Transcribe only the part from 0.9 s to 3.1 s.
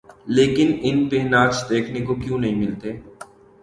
پہ ناچ دیکھنے کو کیوں نہیں ملتے؟